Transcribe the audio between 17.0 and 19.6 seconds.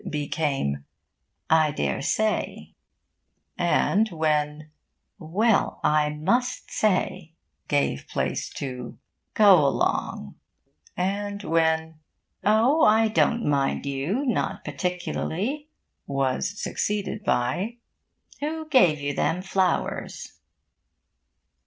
by 'Who gave you them